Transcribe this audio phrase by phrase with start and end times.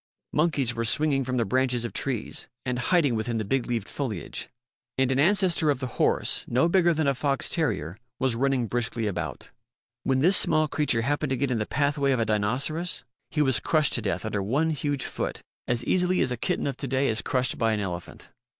[0.33, 4.49] Monkeys were swinging from the branches of trees and hiding within the big leaved foliage.
[4.97, 9.05] And an ancestor of the horse, no bigger than a fox terrier, was running briskly
[9.05, 9.51] about.
[10.03, 13.45] When this small creature happened to get in the pathway of a Dinoceras, he THE
[13.45, 16.31] LITTLE BRAINED DINOCERAS 97 was crushed to death under one huge foot as easily as
[16.31, 18.31] a kitten of to day is crushed by an elephant.